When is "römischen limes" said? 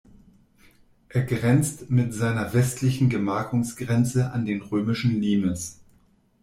4.63-5.79